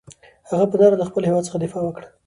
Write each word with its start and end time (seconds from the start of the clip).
هغه 0.49 0.65
په 0.71 0.75
نره 0.79 0.95
له 0.99 1.05
خپل 1.09 1.23
هېواد 1.29 1.45
څخه 1.47 1.57
دفاع 1.59 1.81
وکړه. 1.85 2.07